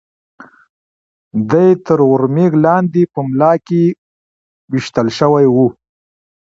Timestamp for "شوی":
5.17-5.45